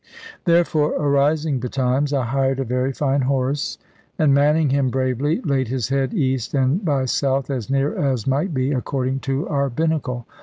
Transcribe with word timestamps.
Therefore, 0.45 0.93
arising 0.97 1.59
betimes, 1.59 2.11
I 2.11 2.25
hired 2.25 2.59
a 2.59 2.63
very 2.63 2.91
fine 2.91 3.21
horse, 3.21 3.77
and, 4.17 4.33
manning 4.33 4.71
him 4.71 4.89
bravely, 4.89 5.41
laid 5.41 5.67
his 5.67 5.89
head 5.89 6.11
east 6.11 6.55
and 6.55 6.83
by 6.83 7.05
south, 7.05 7.51
as 7.51 7.69
near 7.69 7.95
as 7.95 8.25
might 8.25 8.51
be, 8.51 8.71
according 8.71 9.19
to 9.19 9.47
our 9.47 9.69
binnacle. 9.69 10.25